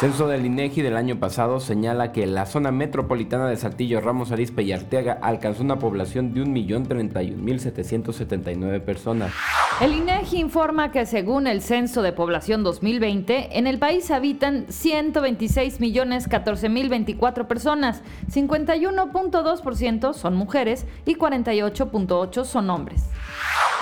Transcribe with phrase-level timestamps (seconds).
[0.00, 4.62] Censo del INEGI del año pasado señala que la zona metropolitana de Saltillo, Ramos Arizpe
[4.62, 9.32] y Arteaga alcanzó una población de 1.031.779 personas.
[9.80, 15.78] El INEGI informa que según el Censo de Población 2020, en el país habitan 126
[15.78, 23.04] millones 14 mil 24 personas, 51.2% son mujeres y 48.8 son hombres.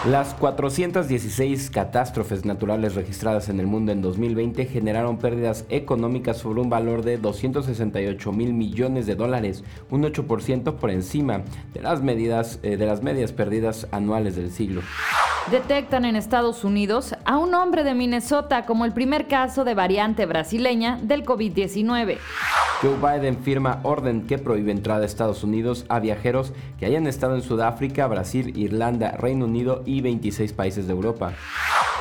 [0.05, 6.70] Las 416 catástrofes naturales registradas en el mundo en 2020 generaron pérdidas económicas sobre un
[6.70, 12.77] valor de 268 mil millones de dólares, un 8% por encima de las, medidas, eh,
[12.77, 14.83] de las medias perdidas anuales del siglo
[15.50, 20.27] detectan en Estados Unidos a un hombre de Minnesota como el primer caso de variante
[20.27, 22.19] brasileña del COVID-19.
[22.83, 27.37] Joe Biden firma orden que prohíbe entrada a Estados Unidos a viajeros que hayan estado
[27.37, 31.34] en Sudáfrica, Brasil, Irlanda, Reino Unido y 26 países de Europa.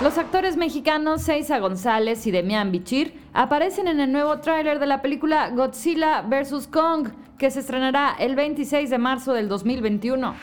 [0.01, 5.01] Los actores mexicanos Seiza González y Demian Bichir aparecen en el nuevo tráiler de la
[5.01, 6.67] película Godzilla vs.
[6.67, 10.35] Kong, que se estrenará el 26 de marzo del 2021.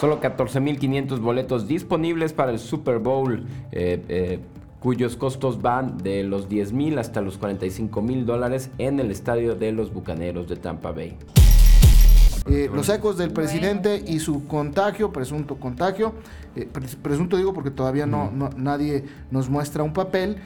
[0.00, 4.40] Solo 14.500 boletos disponibles para el Super Bowl, eh, eh,
[4.78, 9.92] cuyos costos van de los 10.000 hasta los 45.000 dólares en el estadio de los
[9.92, 11.16] Bucaneros de Tampa Bay.
[12.48, 16.14] Eh, los ecos del presidente y su contagio, presunto contagio,
[17.02, 20.36] presunto digo porque todavía no, nadie nos muestra un papel,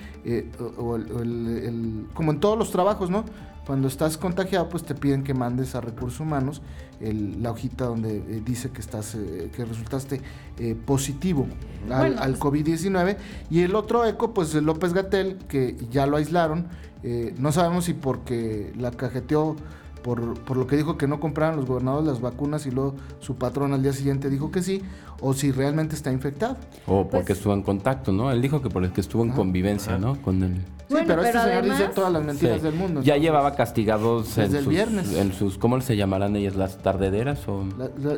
[2.14, 3.24] como en todos los trabajos, ¿no?
[3.66, 6.62] Cuando estás contagiado, pues te piden que mandes a recursos humanos
[7.10, 10.20] la hojita donde eh, dice que estás, eh, que resultaste
[10.58, 11.46] eh, positivo
[11.90, 13.16] al, al pues COVID-19.
[13.50, 16.68] Y el otro eco, pues López Gatel, que ya lo aislaron.
[17.38, 19.56] no sabemos si porque la cajeteó
[20.02, 23.36] por, por, lo que dijo que no compraran los gobernadores las vacunas y luego su
[23.36, 24.82] patrón al día siguiente dijo que sí,
[25.20, 26.56] o si realmente está infectado.
[26.86, 28.30] O porque pues estuvo en contacto, ¿no?
[28.30, 30.20] Él dijo que por el que estuvo en convivencia, ¿no?
[30.20, 30.56] Con el...
[30.88, 33.00] Sí, pero, este señor dice todas las mentiras del mundo.
[33.02, 35.16] Ya llevaba castigados en sus, viernes.
[35.16, 36.54] en sus, ¿cómo se llamarán ellas?
[36.54, 37.64] ¿Las tardederas o...?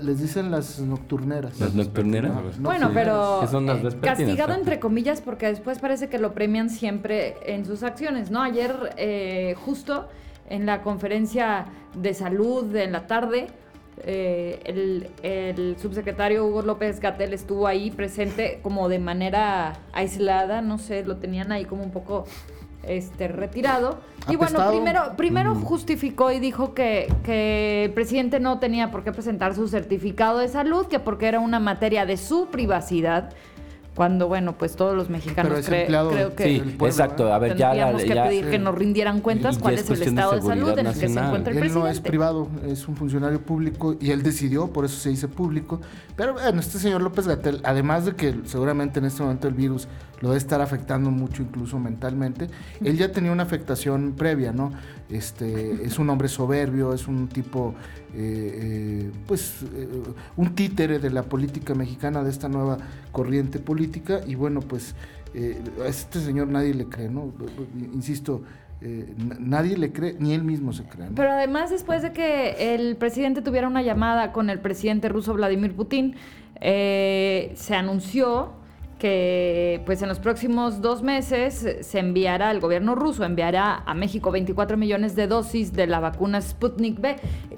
[0.03, 1.61] les dicen las nocturneras.
[1.61, 2.59] ¿Las nocturneras?
[2.59, 7.37] bueno, pero son las eh, castigado entre comillas porque después parece que lo premian siempre
[7.47, 8.43] en sus acciones, ¿no?
[8.43, 10.09] Ayer eh, justo
[10.49, 13.49] en la conferencia de salud de la tarde.
[13.99, 14.61] Eh,
[15.23, 21.17] el, subsecretario Hugo López Gatel estuvo ahí presente como de manera aislada, no sé, lo
[21.17, 22.25] tenían ahí como un poco
[22.83, 24.01] este, retirado.
[24.29, 29.13] Y bueno, primero, primero justificó y dijo que, que el presidente no tenía por qué
[29.13, 33.31] presentar su certificado de salud, que porque era una materia de su privacidad
[33.95, 37.33] cuando bueno pues todos los mexicanos creo que sí, exacto.
[37.33, 40.79] A ver ya, que pedir que nos rindieran cuentas cuál es, el estado de, salud
[40.79, 44.11] en el que se encuentra el él no es privado es un funcionario público y
[44.11, 45.81] él decidió por eso se dice público.
[46.17, 49.89] Pero bueno este señor López Gatel además de que seguramente en este momento el virus
[50.21, 52.49] lo debe estar afectando mucho incluso mentalmente
[52.83, 54.73] él ya tenía una afectación previa no
[55.11, 57.75] este es un hombre soberbio es un tipo
[58.17, 58.21] eh,
[58.63, 59.89] eh, pues eh,
[60.37, 62.79] un títere de la política mexicana, de esta nueva
[63.11, 63.84] corriente política,
[64.27, 64.95] y bueno, pues
[65.83, 67.33] a este señor nadie le cree, ¿no?
[67.93, 68.43] Insisto,
[69.39, 71.09] nadie le cree, ni él mismo se cree.
[71.15, 75.75] Pero además, después de que el presidente tuviera una llamada con el presidente ruso Vladimir
[75.75, 76.15] Putin,
[76.61, 78.53] se anunció
[78.99, 84.31] que pues en los próximos dos meses se enviará, el gobierno ruso enviará a México
[84.31, 87.17] 24 millones de dosis de la vacuna Sputnik B.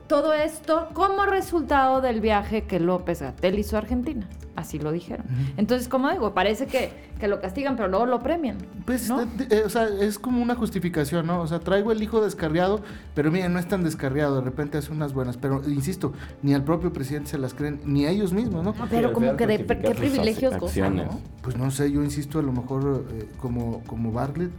[0.08, 4.26] Todo esto como resultado del viaje que López Gatel hizo a Argentina.
[4.66, 5.24] Así lo dijeron.
[5.56, 8.58] Entonces, como digo, parece que, que, lo castigan, pero luego lo premian.
[8.84, 9.22] Pues, ¿no?
[9.22, 11.40] Eh, o sea, es como una justificación, ¿no?
[11.40, 12.80] O sea, traigo el hijo descarriado,
[13.14, 15.36] pero miren, no es tan descarriado, de repente hace unas buenas.
[15.36, 18.74] Pero, insisto, ni al propio presidente se las creen, ni a ellos mismos, ¿no?
[18.90, 21.20] pero como que de qué privilegios gozan, ¿no?
[21.42, 24.50] Pues no sé, yo insisto, a lo mejor eh, como, como Bartlett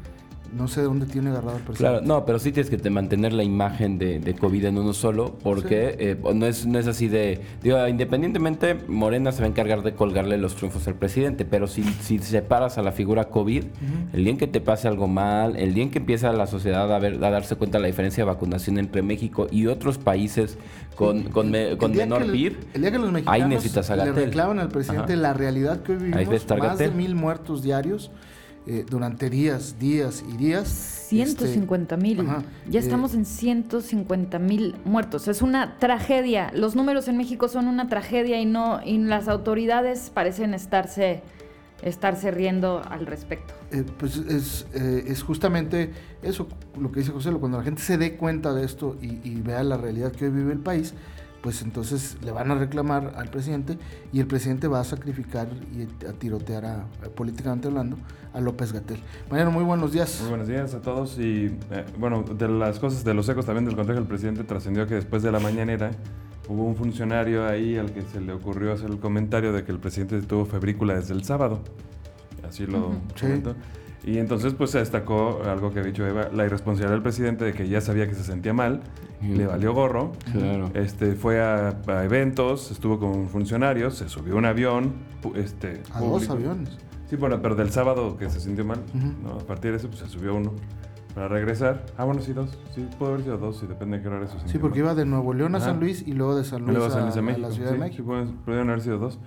[0.56, 2.00] no sé de dónde tiene agarrado el presidente.
[2.00, 5.38] Claro, no, pero sí tienes que mantener la imagen de, de COVID en uno solo,
[5.44, 7.42] porque eh, no, es, no es así de.
[7.62, 11.84] Digo, independientemente, Morena se va a encargar de colgarle los triunfos al presidente, pero si,
[11.84, 13.64] si separas a la figura COVID,
[14.14, 16.94] el día en que te pase algo mal, el día en que empieza la sociedad
[16.94, 20.58] a, ver, a darse cuenta de la diferencia de vacunación entre México y otros países
[20.96, 24.70] con, con, menor PIB, el día que los mexicanos ahí necesitas a le reclaman al
[24.70, 28.12] presidente la realidad que hoy vivimos, más de mil muertos diarios.
[28.70, 30.68] Eh, durante días, días y días.
[31.08, 32.18] 150 este, mil.
[32.70, 35.30] ya eh, estamos en 150 mil muertos.
[35.30, 36.52] Es una tragedia.
[36.54, 41.22] Los números en México son una tragedia y no y las autoridades parecen estarse
[41.82, 43.54] estarse riendo al respecto.
[43.72, 48.18] Eh, pues es, es, justamente eso lo que dice José, cuando la gente se dé
[48.18, 50.94] cuenta de esto y, y vea la realidad que hoy vive el país,
[51.48, 53.78] pues entonces le van a reclamar al presidente
[54.12, 56.86] y el presidente va a sacrificar y a tirotear a,
[57.16, 57.96] políticamente hablando
[58.34, 59.00] a López Gatel.
[59.32, 60.18] Mariano, muy buenos días.
[60.20, 63.64] Muy buenos días a todos y eh, bueno, de las cosas de los ecos también
[63.64, 65.92] del Consejo del presidente trascendió que después de la mañanera
[66.50, 69.80] hubo un funcionario ahí al que se le ocurrió hacer el comentario de que el
[69.80, 71.62] presidente tuvo febrícula desde el sábado.
[72.46, 73.56] Así lo comentó.
[74.04, 77.54] Y entonces pues se destacó algo que ha dicho Eva, la irresponsabilidad del presidente de
[77.54, 78.82] que ya sabía que se sentía mal,
[79.22, 80.12] le valió gorro,
[80.74, 84.94] este, fue a, eventos, estuvo con funcionarios, se subió a un avión.
[85.36, 86.78] Este, a dos aviones.
[87.10, 88.84] Sí, bueno, pero del sábado que se sintió mal,
[89.26, 90.54] a partir de eso pues, se subió uno
[91.16, 91.84] para regresar.
[91.98, 92.58] Ah, bueno, sí, dos.
[92.76, 95.04] Sí, puede haber sido dos, sí, depende de qué hora eso Sí, porque iba de
[95.06, 97.06] Nuevo León a San Luis y luego de San Luis, a, a,
[97.38, 98.24] la Ciudad de México.
[98.24, 99.20] Sí, pudieron haber sido dos.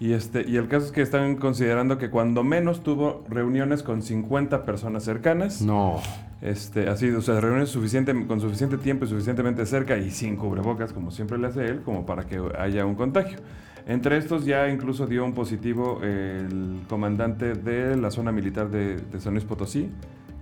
[0.00, 4.02] Y, este, y el caso es que están considerando que cuando menos tuvo reuniones con
[4.02, 5.62] 50 personas cercanas.
[5.62, 6.00] No.
[6.42, 10.92] Este, así, o sea, reuniones suficiente, con suficiente tiempo y suficientemente cerca y sin cubrebocas,
[10.92, 13.38] como siempre le hace él, como para que haya un contagio.
[13.86, 19.34] Entre estos ya incluso dio un positivo el comandante de la zona militar de, San
[19.34, 19.90] Luis Potosí.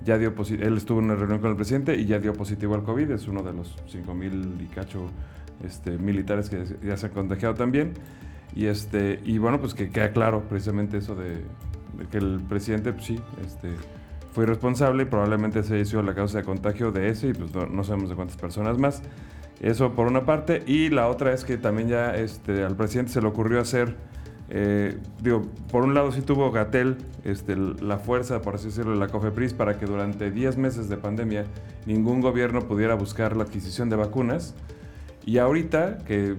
[0.04, 2.82] Ya dio él estuvo en una reunión con el presidente y ya dio positivo al
[2.82, 3.10] COVID.
[3.10, 5.06] Es uno de los 5.000 y cacho
[5.64, 7.92] este, militares que ya se han contagiado también.
[8.54, 11.42] Y, este, y bueno, pues que queda claro precisamente eso de,
[12.10, 13.70] que el presidente, pues sí, este,
[14.32, 17.84] fue irresponsable y probablemente se hizo la causa de contagio de ese y pues no,
[17.84, 19.02] sabemos de cuántas personas más.
[19.60, 20.62] Eso por una parte.
[20.66, 23.96] Y la otra es que también ya este, al presidente se le ocurrió hacer,
[24.48, 28.98] eh, digo, por un lado sí tuvo Gatel este, la fuerza, por así decirlo, de
[28.98, 31.44] la COFEPRIS para que durante 10 meses de pandemia
[31.86, 34.54] ningún gobierno pudiera buscar la adquisición de vacunas.
[35.24, 36.34] Y ahorita, que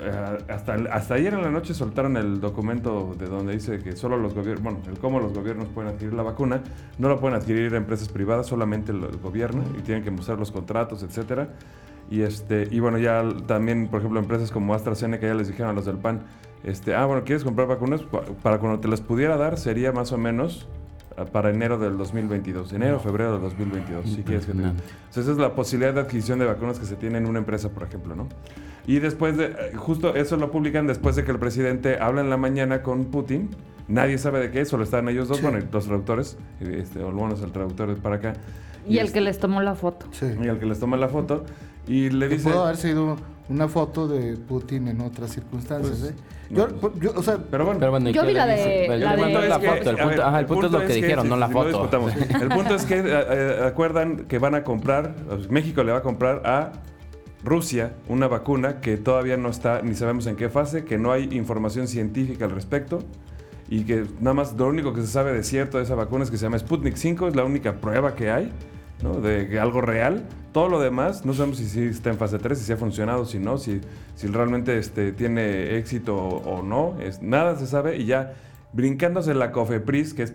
[0.00, 4.16] eh, hasta, hasta ayer en la noche soltaron el documento de donde dice que solo
[4.16, 6.62] los gobiernos, bueno, el cómo los gobiernos pueden adquirir la vacuna,
[6.98, 11.02] no lo pueden adquirir empresas privadas, solamente el, gobierno, y tienen que mostrar los contratos,
[11.04, 11.50] etcétera.
[12.10, 15.74] Y, este, y bueno, ya también, por ejemplo, empresas como AstraZeneca ya les dijeron a
[15.74, 16.22] los del PAN,
[16.64, 18.02] este, ah, bueno, ¿quieres comprar vacunas?
[18.42, 20.66] Para cuando te las pudiera dar sería más o menos
[21.26, 24.62] para enero del 2022, enero, febrero del 2022, si quieres que te...
[25.10, 27.82] esa es la posibilidad de adquisición de vacunas que se tiene en una empresa, por
[27.82, 28.28] ejemplo, ¿no?
[28.86, 32.30] Y después de, eh, justo eso lo publican después de que el presidente habla en
[32.30, 33.50] la mañana con Putin,
[33.86, 37.52] nadie sabe de qué, solo están ellos dos, bueno, los traductores, este, o bueno, el
[37.52, 38.32] traductor para acá.
[38.86, 40.06] Y, el que les tomó la foto.
[40.12, 40.26] Sí.
[40.42, 41.44] Y el que les toma la foto.
[41.88, 42.50] Y le dice...
[42.50, 43.16] Pudo haber sido
[43.48, 46.14] una foto de Putin en otras circunstancias, pues, ¿eh?
[46.50, 46.66] Yo,
[47.14, 49.90] o sea, pero bueno, yo vi la de, la, foto.
[49.90, 51.90] El punto, ajá, el punto, es lo que, dijeron, no la foto.
[52.40, 55.14] el punto es que eh, eh, acuerdan que van a comprar,
[55.50, 56.72] México le va a comprar a
[57.44, 61.28] Rusia una vacuna que todavía no está, ni sabemos en qué fase, que no hay
[61.32, 63.00] información científica al respecto
[63.68, 66.30] y que nada más lo único que se sabe de cierto de esa vacuna es
[66.30, 68.50] que se llama Sputnik 5, es la única prueba que hay
[69.02, 69.20] ¿no?
[69.20, 70.24] de algo real.
[70.52, 73.58] Todo lo demás, no sabemos si, está en fase 3, si, ha funcionado, si no,
[73.58, 73.80] si,
[74.14, 76.96] si realmente este, tiene éxito o, no.
[77.00, 78.34] Es, nada se sabe y ya
[78.72, 80.32] brincándose la COFEPRIS, que es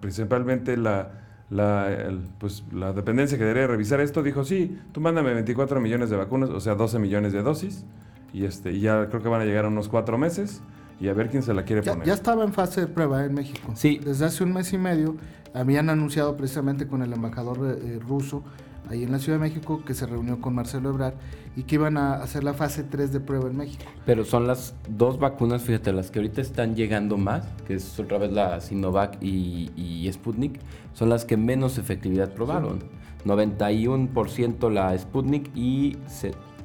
[0.00, 1.12] principalmente la,
[1.50, 6.16] la, pues, la dependencia que debería revisar esto, dijo, sí, tú mándame 24 millones de
[6.16, 7.84] vacunas, o sea, 12 millones de dosis,
[8.32, 10.62] y, este, y ya creo que van a llegar a unos cuatro meses
[11.00, 12.06] y a ver quién se la quiere poner.
[12.06, 13.72] Ya estaba en fase de prueba en México.
[13.74, 14.00] Sí.
[14.02, 15.16] Desde hace un mes y medio
[15.52, 18.42] habían anunciado precisamente con el embajador eh, ruso
[18.90, 21.14] ahí en la Ciudad de México que se reunió con Marcelo Ebrard
[21.56, 23.84] y que iban a hacer la fase 3 de prueba en México.
[24.04, 28.18] Pero son las dos vacunas, fíjate, las que ahorita están llegando más, que es otra
[28.18, 30.60] vez la Sinovac y, Sputnik,
[30.92, 32.80] son las que menos efectividad probaron.
[33.24, 35.96] 91% la Sputnik y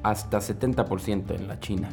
[0.02, 1.88] hasta 70% en la China.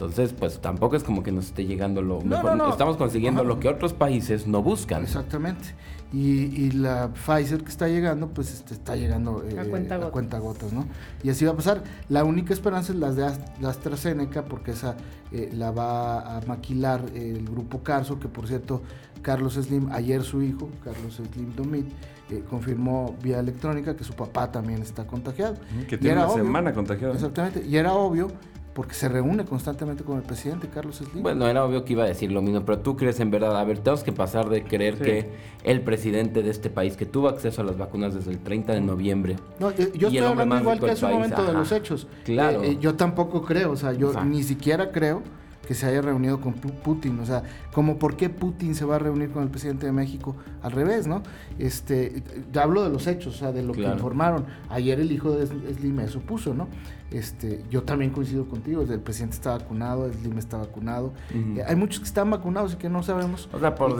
[0.00, 2.58] Entonces, pues tampoco es como que nos esté llegando lo mejor.
[2.70, 5.02] Estamos consiguiendo lo que otros países no buscan.
[5.02, 5.74] Exactamente.
[6.10, 10.86] Y, la Pfizer que está llegando, pues este, está llegando a, cuenta cuenta gotas, ¿no?
[11.22, 11.82] Y así va a pasar.
[12.08, 13.26] La única esperanza es la de
[13.62, 14.96] AstraZeneca, porque esa
[15.32, 18.80] eh, la va a maquilar el grupo Carso, que por cierto,
[19.20, 21.86] Carlos Slim, ayer su hijo, Carlos Slim Domit,
[22.30, 25.56] eh, confirmó vía electrónica que su papá también está contagiado.
[25.86, 27.12] Que tiene una semana contagiado.
[27.12, 27.62] Exactamente.
[27.66, 28.28] Y era obvio
[28.74, 31.22] porque se reúne constantemente con el presidente Carlos Slim.
[31.22, 33.64] Bueno, era obvio que iba a decir lo mismo, pero tú crees en verdad, a
[33.64, 35.28] ver, tenemos que pasar de creer que
[35.64, 38.80] el presidente de este país, que tuvo acceso a las vacunas desde el 30 de
[38.80, 39.36] noviembre.
[39.58, 42.06] No, yo, estoy hablando igual que hace un momento de los hechos.
[42.24, 42.62] Claro.
[42.62, 45.22] Eh, eh, yo tampoco creo, o sea, yo ni siquiera creo
[45.66, 48.98] que se haya reunido con Putin, o sea, como por qué Putin se va a
[48.98, 51.22] reunir con el presidente de México, al revés, ¿no?
[51.58, 54.46] Este, ya hablo de los hechos, o sea, de lo que informaron.
[54.68, 56.66] Ayer el hijo de Slim eso puso, ¿no?
[57.10, 61.12] Este, yo también coincido contigo, el presidente está vacunado, Slim está vacunado.
[61.34, 63.48] Eh, hay muchos que están vacunados y que no sabemos.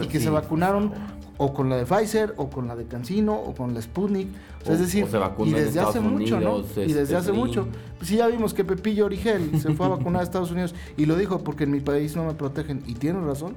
[0.01, 0.93] y, que se vacunaron
[1.37, 4.29] o con la de Pfizer, o con la de Cancino, o con la Sputnik.
[4.65, 5.07] es decir,
[5.43, 6.59] y desde hace mucho, ¿no?
[6.77, 7.67] y desde hace mucho.
[7.97, 11.05] Pues sí, ya vimos que Pepillo Origel se fue a vacunar a Estados Unidos y
[11.05, 12.81] lo dijo porque en mi país no me protegen.
[12.87, 13.55] Y tiene razón.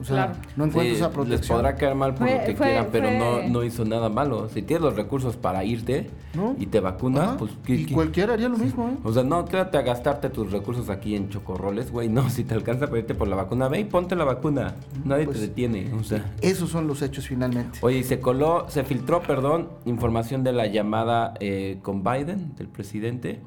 [0.00, 1.40] O sea, no encuentro esa protección.
[1.40, 4.48] Les podrá caer mal por lo que quieran, pero no, no hizo nada malo.
[4.48, 6.10] Si tienes los recursos para irte
[6.58, 7.52] y te vacunas, pues...
[7.66, 8.96] y cualquiera haría lo mismo, ¿eh?
[9.04, 12.08] O sea, no, quédate a gastarte tus recursos aquí en chocorroles, güey.
[12.08, 14.74] No, si te alcanza a irte por la vacuna, ve y ponte la vacuna.
[15.04, 16.32] Nadie te pues, detiene, o sea...
[16.40, 17.78] Esos son los hechos finalmente.
[17.82, 23.40] Oye, se coló, se filtró, perdón, información de la llamada eh, con Biden, del presidente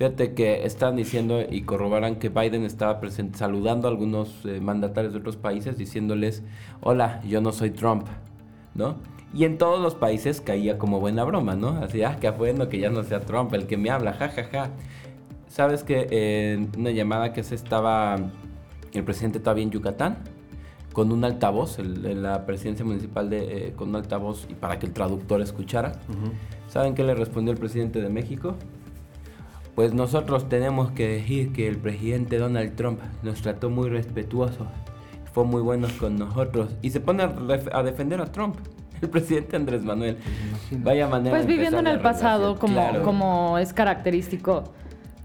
[0.00, 5.12] Fíjate que están diciendo y corroboran que Biden estaba presente, saludando a algunos eh, mandatarios
[5.12, 6.42] de otros países, diciéndoles,
[6.80, 8.06] hola, yo no soy Trump,
[8.74, 8.96] ¿no?
[9.34, 11.68] Y en todos los países caía como buena broma, ¿no?
[11.82, 14.42] Así, ah, qué bueno que ya no sea Trump el que me habla, jajaja.
[14.44, 14.70] Ja, ja.
[15.48, 16.06] Sabes que
[16.54, 18.16] en una llamada que se estaba
[18.94, 20.16] el presidente todavía en Yucatán,
[20.94, 24.86] con un altavoz, en la presidencia municipal de, eh, con un altavoz y para que
[24.86, 25.92] el traductor escuchara.
[26.68, 28.56] ¿Saben qué le respondió el presidente de México?
[29.74, 34.66] Pues nosotros tenemos que decir que el presidente Donald Trump nos trató muy respetuoso,
[35.32, 38.56] fue muy bueno con nosotros y se pone a, defender a Trump.
[39.00, 40.18] El presidente Andrés Manuel.
[40.72, 41.34] Vaya manera.
[41.34, 44.64] Pues viviendo en el pasado, como, como es característico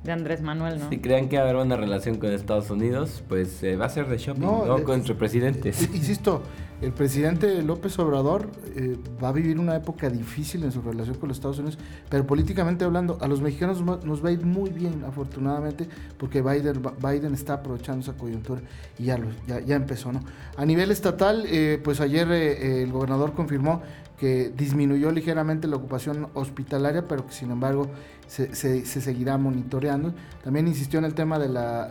[0.06, 0.90] de Andrés Manuel, ¿no?
[0.90, 3.90] Si crean que va a haber una relación con Estados Unidos, pues eh, va a
[3.90, 5.82] ser de shopping, no, con entre presidentes.
[5.94, 6.44] Insisto,
[6.82, 11.30] el presidente López Obrador eh, va a vivir una época difícil en su relación con
[11.30, 11.78] los Estados Unidos,
[12.10, 17.34] pero políticamente hablando, a los mexicanos nos va a ir muy bien, afortunadamente, porque Biden,
[17.34, 18.62] está aprovechando esa coyuntura
[19.00, 19.20] y ya,
[19.66, 20.22] ya, empezó, ¿no?
[20.58, 23.82] A nivel estatal, eh, pues ayer eh, el gobernador confirmó
[24.18, 27.88] que disminuyó ligeramente la ocupación hospitalaria, pero que sin embargo
[28.28, 30.14] se, se, seguirá monitoreando.
[30.44, 31.90] También insistió en el tema de la,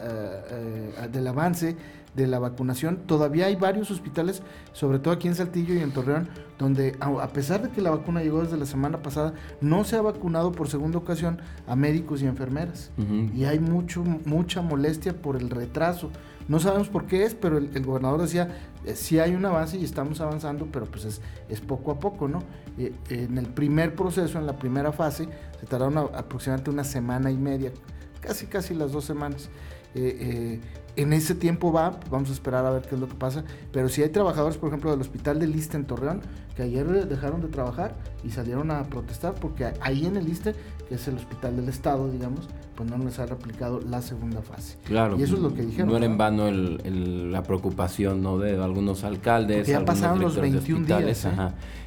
[1.12, 1.76] del avance
[2.14, 2.98] de la vacunación.
[3.06, 6.28] Todavía hay varios hospitales, sobre todo aquí en Saltillo y en Torreón,
[6.58, 10.02] donde a pesar de que la vacuna llegó desde la semana pasada, no se ha
[10.02, 12.90] vacunado por segunda ocasión a médicos y enfermeras.
[13.34, 16.10] Y hay mucho, mucha molestia por el retraso.
[16.48, 18.48] No sabemos por qué es, pero el, gobernador decía,
[18.84, 22.28] eh, sí hay un avance y estamos avanzando, pero pues es, es poco a poco,
[22.28, 22.42] ¿no?
[22.78, 27.36] Eh, en el primer proceso, en la primera fase, se tardaron aproximadamente una semana y
[27.36, 27.72] media,
[28.20, 29.48] casi casi las dos semanas.
[29.94, 30.60] Eh,
[30.96, 33.88] en ese tiempo va, vamos a esperar a ver qué es lo que pasa, pero
[33.88, 36.20] si hay trabajadores, por ejemplo, del hospital de Liste en Torreón,
[36.54, 40.54] que ayer dejaron de trabajar y salieron a protestar porque ahí en el Liste,
[40.88, 44.76] que es el hospital del Estado, digamos, pues no les ha aplicado la segunda fase.
[44.84, 45.18] Claro.
[45.18, 45.88] Y eso es lo que dijeron.
[45.88, 48.38] No era en vano la preocupación ¿no?
[48.38, 49.58] de algunos alcaldes.
[49.58, 51.24] Porque ya pasaron los 21 días.
[51.24, 51.30] ¿eh?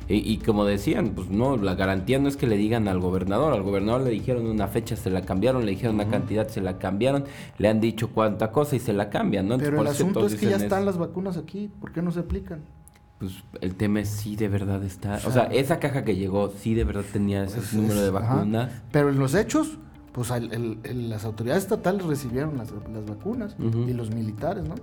[0.10, 3.54] Y, como decían, pues no, la garantía no es que le digan al gobernador.
[3.54, 6.78] Al gobernador le dijeron una fecha, se la cambiaron, le dijeron una cantidad, se la
[6.78, 7.26] cambiaron,
[7.58, 9.58] le han dicho cuánta cosa y se la cambian, ¿no?
[9.58, 12.62] Pero el asunto es que ya están las vacunas aquí, ¿por qué no se aplican?
[13.20, 15.20] Pues el tema es si de verdad está.
[15.26, 18.72] O sea, esa caja que llegó, sí de verdad tenía ese pues número de vacunas.
[18.92, 19.80] Pero en los hechos,
[20.12, 22.72] pues las autoridades estatales recibieron las,
[23.06, 24.76] vacunas y los militares, ¿no?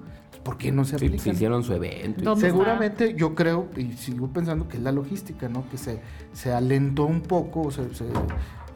[0.42, 1.18] ¿Por qué no se aplican?
[1.18, 2.36] Sí, hicieron su evento.
[2.36, 5.68] Seguramente yo creo y sigo pensando que es la logística, ¿no?
[5.70, 6.00] Que se,
[6.32, 7.82] se alentó un poco, o se,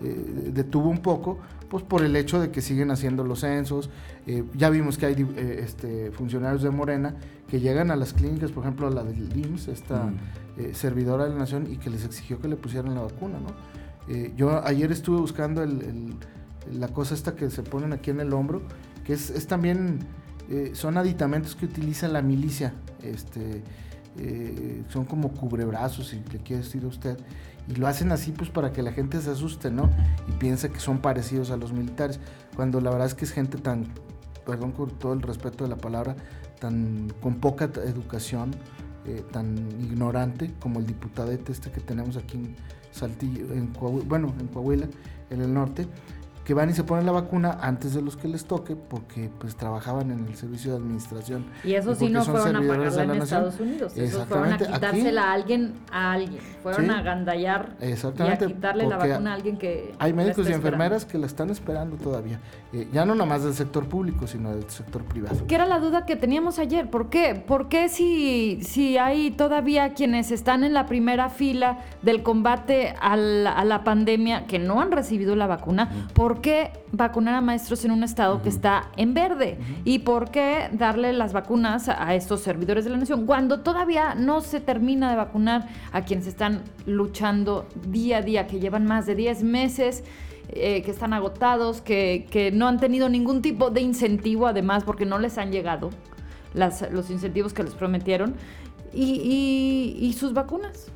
[0.02, 1.38] eh, detuvo un poco,
[1.68, 3.90] pues por el hecho de que siguen haciendo los censos.
[4.26, 7.16] Eh, ya vimos que hay eh, este, funcionarios de Morena
[7.48, 10.12] que llegan a las clínicas, por ejemplo a la del IMSS, esta
[10.72, 13.54] servidora de la nación, y que les exigió que le pusieran la vacuna, ¿no?
[14.36, 16.16] yo ayer estuve buscando el
[16.72, 18.62] la cosa esta que se ponen aquí en el hombro,
[19.04, 20.00] que es, también,
[20.50, 23.62] eh, son aditamentos que utiliza la milicia, este,
[24.18, 27.18] eh, son como cubrebrazos, si le quiere decir usted,
[27.68, 29.90] y lo hacen así pues para que la gente se asuste, ¿no?
[30.28, 32.18] Y piensa que son parecidos a los militares,
[32.56, 33.86] cuando la verdad es que es gente tan
[34.46, 36.16] perdón con todo el respeto de la palabra,
[36.58, 38.52] tan con poca educación,
[39.04, 42.56] eh, tan ignorante como el diputadete este que tenemos aquí en
[42.90, 43.72] Saltillo, en
[44.06, 44.88] bueno, en Coahuila,
[45.30, 45.86] en el norte,
[46.48, 49.54] que van y se ponen la vacuna antes de los que les toque porque pues
[49.54, 51.44] trabajaban en el servicio de administración.
[51.62, 55.32] Y eso sí no fueron a pagarla en Estados Unidos, eso fueron a quitársela a
[55.34, 59.92] alguien a alguien, fueron a gandallar Exactamente, y a quitarle la vacuna a alguien que
[59.98, 62.40] Hay médicos y enfermeras que la están esperando todavía,
[62.72, 65.46] eh, ya no nada más del sector público, sino del sector privado.
[65.46, 66.88] ¿Qué era la duda que teníamos ayer?
[66.88, 67.34] ¿Por qué?
[67.34, 73.18] ¿Por qué si, si hay todavía quienes están en la primera fila del combate a
[73.18, 75.90] la, pandemia que no han recibido la vacuna?
[76.14, 79.58] ¿Por ¿por qué vacunar a maestros en un estado que está en verde?
[79.84, 84.40] ¿Y por qué darle las vacunas a estos servidores de la nación cuando todavía no
[84.40, 89.16] se termina de vacunar a quienes están luchando día a día, que llevan más de
[89.16, 90.04] 10 meses?
[90.50, 95.18] Eh, que están agotados, que, no han tenido ningún tipo de incentivo, además, porque no
[95.18, 95.90] les han llegado
[96.54, 98.36] los incentivos que les prometieron,
[98.94, 100.86] y, sus vacunas.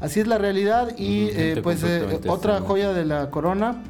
[0.00, 3.82] Así es la realidad y eh, pues eh, otra joya de la corona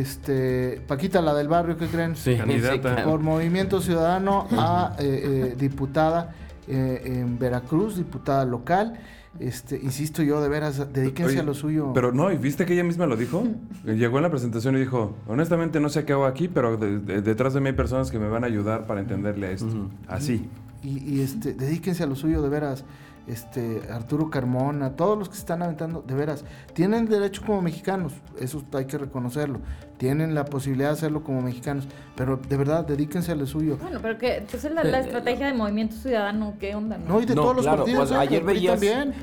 [0.00, 2.16] este, Paquita, la del barrio, ¿qué creen?
[2.16, 3.04] Sí, candidata.
[3.04, 6.34] Por Movimiento Ciudadano a eh, eh, diputada
[6.68, 8.98] eh, en Veracruz, diputada local.
[9.38, 11.92] Este, insisto yo, de veras, dedíquense a lo suyo.
[11.92, 13.44] Pero no, ¿y viste que ella misma lo dijo?
[13.84, 17.60] Llegó en la presentación y dijo, honestamente no sé qué hago aquí, pero detrás de
[17.60, 19.90] mí hay personas que me van a ayudar para entenderle a esto.
[20.08, 20.48] Así.
[20.82, 22.84] Y, y, este, dedíquense a lo suyo, de veras
[23.26, 28.12] este, Arturo Carmona, todos los que se están aventando, de veras, tienen derecho como mexicanos,
[28.40, 29.60] eso hay que reconocerlo,
[29.98, 33.78] tienen la posibilidad de hacerlo como mexicanos, pero de verdad, dedíquense a lo suyo.
[33.80, 36.98] Bueno, pero que entonces la, la estrategia de Movimiento Ciudadano, ¿qué onda?
[36.98, 38.08] No, y de todos los partidos.
[38.08, 38.22] Pues, ¿eh?
[38.22, 38.80] ayer, veías,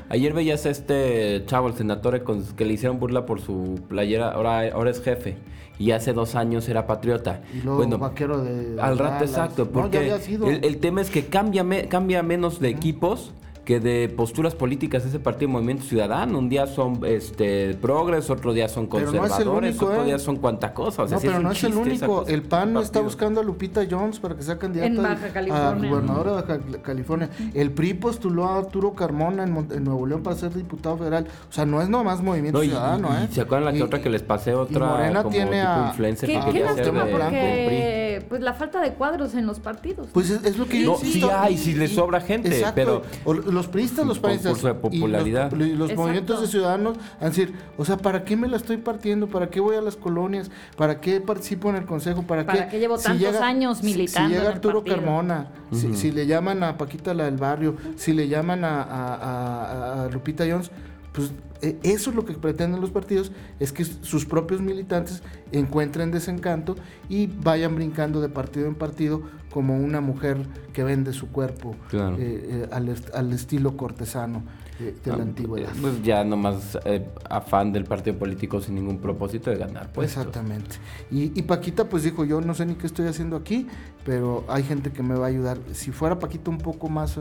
[0.08, 2.22] ayer veías a este chavo, el senador,
[2.56, 5.36] que le hicieron burla por su playera, ahora, ahora es jefe
[5.78, 7.40] y hace dos años era patriota.
[7.52, 8.80] Y luego bueno, vaquero de.
[8.80, 13.32] Al rato, exacto, porque el, el, tema es que cambia, cambia menos de equipos
[13.64, 16.38] que de posturas políticas ese partido Movimiento Ciudadano.
[16.38, 20.06] Un día son este progres, otro día son conservadores, otro ¿eh?
[20.06, 21.04] día son cuanta cosa.
[21.06, 22.26] no, pero no es el único.
[22.26, 26.58] El PAN está buscando a Lupita Jones para que sea candidata a gobernadora de Baja
[26.82, 27.30] California.
[27.54, 31.26] El PRI postuló a Arturo Carmona en, Nuevo León para ser diputado federal.
[31.48, 33.28] O sea, no es nomás Movimiento Ciudadano, ¿eh?
[33.30, 36.28] ¿Se acuerdan la que otra que les pasé otra Morena como tiene tipo a, influencer
[36.28, 40.08] que quería ser de, pues la falta de cuadros en los partidos.
[40.12, 44.06] Pues es, lo que yo no, sí hay, si les sobra gente, pero los priistas,
[44.06, 44.62] los países.
[44.62, 45.52] de popularidad.
[45.52, 49.26] Y los, movimientos de ciudadanos, a decir, o sea, ¿para qué me la estoy partiendo?
[49.26, 50.50] ¿Para qué voy a las colonias?
[50.76, 52.22] ¿Para qué participo en el consejo?
[52.22, 54.28] ¿Para, ¿Para qué, llevo tantos años militando?
[54.28, 58.64] Si, llega Arturo Carmona, si, le llaman a Paquita la del barrio, si le llaman
[58.64, 60.70] a, a Lupita Jones,
[61.14, 65.22] pues e, eso es lo que pretenden los partidos, es que sus propios militantes
[65.52, 66.76] encuentren desencanto
[67.08, 70.38] y vayan brincando de partido en partido como una mujer
[70.72, 74.42] que vende su cuerpo eh, eh, al, estilo cortesano
[74.80, 75.70] de la ah, antigüedad.
[75.80, 79.90] Pues ya nomás eh, afán del partido político sin ningún propósito de ganar.
[80.02, 80.76] Exactamente.
[81.12, 83.68] Y, y, Paquita pues dijo, yo no sé ni qué estoy haciendo aquí,
[84.04, 85.58] pero hay gente que me va a ayudar.
[85.72, 87.16] Si fuera Paquita un poco más...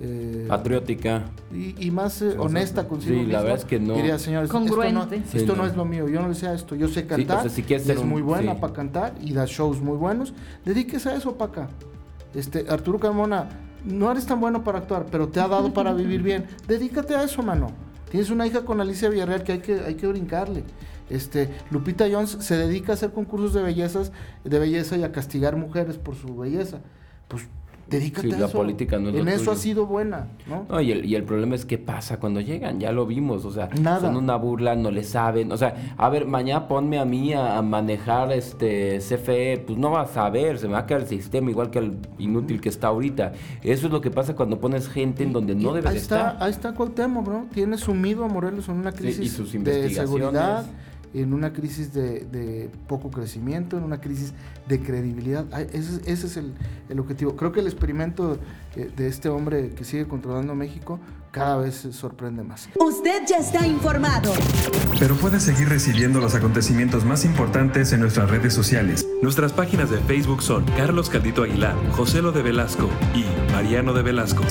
[0.00, 1.24] Eh, Patriótica.
[1.52, 3.94] Y, más eh, honesta consigo Sí, la verdad es que no.
[3.94, 8.04] Diría, señores, esto, no, es lo mío, yo no deseo esto, yo sé cantar, es
[8.04, 10.34] muy buena para cantar y da shows muy buenos,
[10.64, 11.68] dedíquese a eso, Paca.
[12.34, 13.48] Este, Arturo Carmona,
[13.84, 17.24] no eres tan bueno para actuar, pero te ha dado para vivir bien, dedícate a
[17.24, 17.72] eso, mano.
[18.10, 20.62] Tienes una hija con Alicia Villarreal que hay que, hay que brincarle.
[21.10, 24.12] Este, Lupita Jones se dedica a hacer concursos de bellezas,
[24.44, 26.80] de belleza y a castigar mujeres por su belleza.
[27.26, 27.48] Pues
[27.88, 28.58] Dedícate a eso.
[28.58, 30.80] política En eso ha sido buena, ¿no?
[30.80, 33.70] y, el, y, el, problema es qué pasa cuando llegan, ya lo vimos, o sea,
[34.00, 37.62] son una burla, no le saben, o sea, a ver, mañana ponme a mí a,
[37.62, 41.50] manejar este CFE, pues no vas a saber, se me va a caer el sistema
[41.50, 43.32] igual que el inútil que está ahorita.
[43.62, 46.36] Eso es lo que pasa cuando pones gente en donde no debe estar.
[46.40, 47.46] Ahí está Cuauhtémoc, ¿no?
[47.52, 50.66] Tiene sumido a Morelos en una crisis de seguridad
[51.14, 54.32] en una crisis de, poco crecimiento, en una crisis
[54.68, 55.46] de credibilidad.
[55.72, 56.54] Ese, es el,
[56.98, 57.36] objetivo.
[57.36, 58.38] Creo que el experimento
[58.76, 62.68] eh, de este hombre que sigue controlando México cada vez se sorprende más.
[62.80, 64.32] Usted ya está informado.
[64.98, 69.06] Pero puede seguir recibiendo los acontecimientos más importantes en nuestras redes sociales.
[69.22, 74.02] Nuestras páginas de Facebook son Carlos Caldito Aguilar, José Lo de Velasco y Mariano de
[74.02, 74.42] Velasco.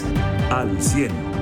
[0.52, 1.37] Al 100.